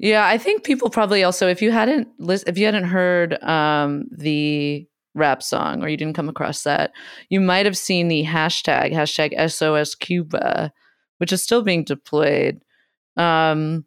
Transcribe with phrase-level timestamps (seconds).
[0.00, 4.06] Yeah, I think people probably also if you hadn't lis- if you hadn't heard um,
[4.10, 6.92] the rap song or you didn't come across that,
[7.28, 10.72] you might have seen the hashtag hashtag SOS Cuba,
[11.18, 12.62] which is still being deployed.
[13.18, 13.84] Um,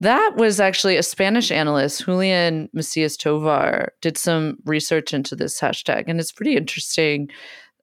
[0.00, 6.04] that was actually a Spanish analyst, Julian Macias Tovar, did some research into this hashtag,
[6.08, 7.30] and it's pretty interesting.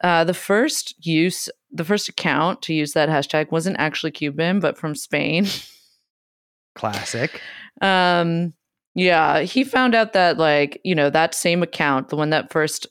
[0.03, 4.77] Uh, the first use, the first account to use that hashtag wasn't actually Cuban, but
[4.77, 5.47] from Spain.
[6.81, 7.39] Classic.
[7.81, 8.53] Um,
[8.95, 12.87] yeah, he found out that like you know that same account, the one that first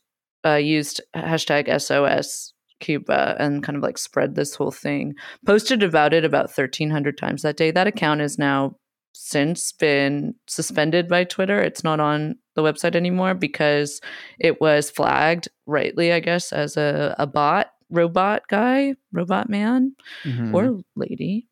[0.46, 5.14] uh, used hashtag SOS Cuba and kind of like spread this whole thing,
[5.44, 7.70] posted about it about thirteen hundred times that day.
[7.70, 8.76] That account is now
[9.12, 11.60] since been suspended by Twitter.
[11.60, 14.00] It's not on the website anymore because
[14.38, 19.94] it was flagged rightly, I guess, as a, a bot, robot guy, robot man
[20.24, 20.54] Mhm.
[20.54, 21.48] or lady.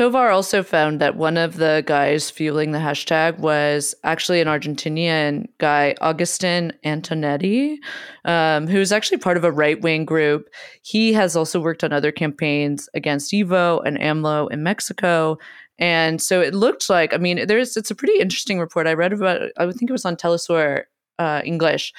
[0.00, 5.46] Tovar also found that one of the guys fueling the hashtag was actually an Argentinian
[5.58, 7.76] guy, Augustin Antonetti,
[8.24, 10.48] um, who's actually part of a right wing group.
[10.80, 15.36] He has also worked on other campaigns against Evo and AMLO in Mexico.
[15.78, 18.86] And so it looked like, I mean, there's it's a pretty interesting report.
[18.86, 20.84] I read about I think it was on Telesur
[21.18, 21.92] uh, English.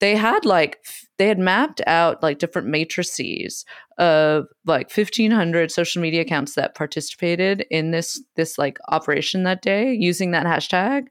[0.00, 0.84] They had like
[1.18, 3.64] they had mapped out like different matrices
[3.98, 9.94] of like 1500 social media accounts that participated in this this like operation that day
[9.94, 11.06] using that hashtag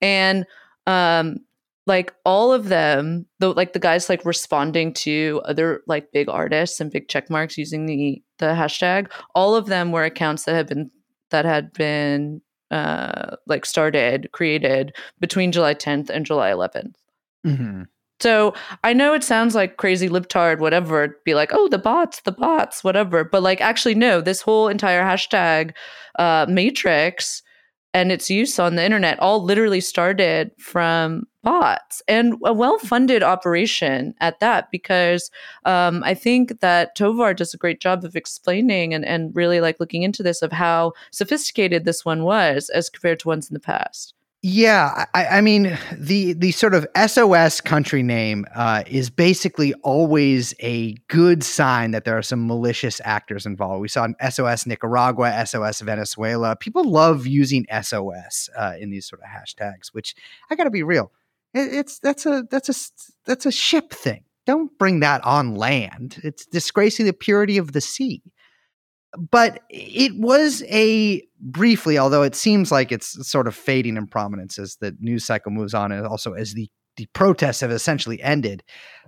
[0.00, 0.46] and
[0.86, 1.38] um
[1.86, 6.78] like all of them the like the guys like responding to other like big artists
[6.78, 10.68] and big check marks using the the hashtag all of them were accounts that had
[10.68, 10.90] been
[11.30, 16.94] that had been uh like started created between July 10th and July 11th
[17.44, 17.86] Mhm.
[18.20, 18.54] So
[18.84, 22.84] I know it sounds like crazy libtard, whatever, be like, oh, the bots, the bots,
[22.84, 23.24] whatever.
[23.24, 25.72] But like, actually, no, this whole entire hashtag
[26.18, 27.42] uh, matrix
[27.92, 34.14] and its use on the internet all literally started from bots and a well-funded operation
[34.20, 35.30] at that because
[35.64, 39.80] um, i think that tovar does a great job of explaining and, and really like
[39.80, 43.60] looking into this of how sophisticated this one was as compared to ones in the
[43.60, 49.74] past Yeah, I, I mean the the sort of SOS country name uh, is basically
[49.82, 53.82] always a good sign that there are some malicious actors involved.
[53.82, 56.56] We saw in SOS Nicaragua, SOS Venezuela.
[56.56, 60.14] People love using SOS uh, in these sort of hashtags, which
[60.50, 61.12] I got to be real.
[61.52, 62.74] It, it's that's a that's a
[63.26, 64.24] that's a ship thing.
[64.46, 66.18] Don't bring that on land.
[66.24, 68.22] It's disgracing the purity of the sea
[69.18, 74.58] but it was a briefly, although it seems like it's sort of fading in prominence
[74.58, 78.62] as the news cycle moves on, and also as the the protests have essentially ended.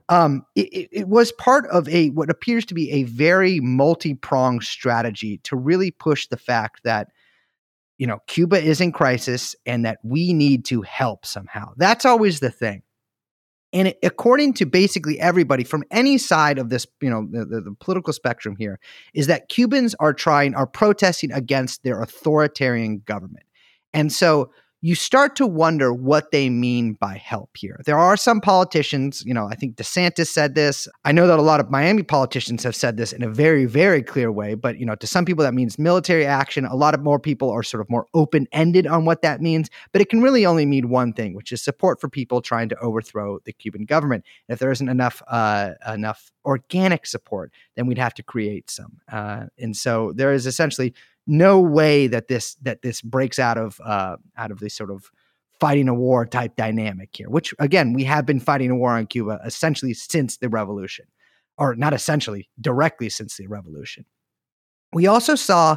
[0.08, 4.64] Um, it, it- was part of a what appears to be a very multi pronged
[4.64, 7.08] strategy to really push the fact that
[7.98, 11.72] you know Cuba is in crisis and that we need to help somehow.
[11.76, 12.82] That's always the thing.
[13.72, 18.12] And according to basically everybody from any side of this, you know, the, the political
[18.12, 18.78] spectrum here,
[19.14, 23.46] is that Cubans are trying, are protesting against their authoritarian government.
[23.94, 24.50] And so
[24.84, 27.80] you start to wonder what they mean by help here.
[27.86, 30.88] There are some politicians, you know, I think DeSantis said this.
[31.04, 34.02] I know that a lot of Miami politicians have said this in a very, very
[34.02, 36.64] clear way, but, you know, to some people that means military action.
[36.64, 39.70] A lot of more people are sort of more open ended on what that means,
[39.92, 42.78] but it can really only mean one thing, which is support for people trying to
[42.80, 44.24] overthrow the Cuban government.
[44.48, 48.98] And if there isn't enough, uh, enough organic support, then we'd have to create some.
[49.10, 50.92] Uh, and so there is essentially
[51.26, 55.10] no way that this that this breaks out of uh, out of this sort of
[55.60, 57.30] fighting a war type dynamic here.
[57.30, 61.06] Which again, we have been fighting a war on Cuba essentially since the revolution,
[61.58, 64.04] or not essentially, directly since the revolution.
[64.92, 65.76] We also saw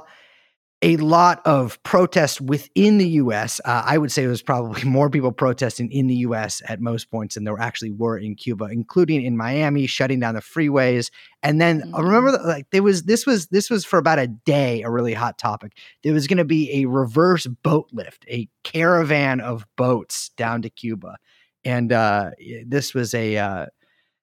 [0.85, 3.59] a lot of protests within the US.
[3.65, 7.09] Uh, I would say it was probably more people protesting in the US at most
[7.09, 11.09] points than there actually were in Cuba, including in Miami, shutting down the freeways.
[11.41, 12.03] And then I Mhm.
[12.03, 15.13] remember that, like there was this was this was for about a day a really
[15.13, 15.71] hot topic.
[16.03, 20.69] There was going to be a reverse boat lift, a caravan of boats down to
[20.69, 21.17] Cuba.
[21.63, 22.29] And uh,
[22.63, 23.65] this was a uh,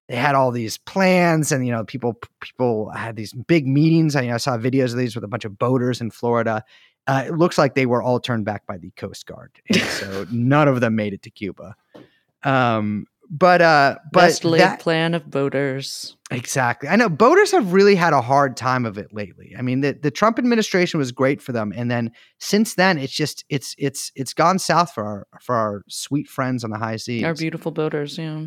[0.08, 4.16] they had all these plans and you know people people had these big meetings.
[4.16, 6.64] I, you know, I saw videos of these with a bunch of boaters in florida.
[7.06, 10.26] Uh, it looks like they were all turned back by the coast guard and so
[10.32, 11.74] none of them made it to cuba.
[12.42, 16.16] Um but uh but best laid that- plan of boaters.
[16.30, 16.88] Exactly.
[16.88, 19.54] I know boaters have really had a hard time of it lately.
[19.58, 23.12] I mean the, the trump administration was great for them and then since then it's
[23.12, 26.96] just it's it's it's gone south for our for our sweet friends on the high
[26.96, 27.24] seas.
[27.24, 28.46] Our beautiful boaters yeah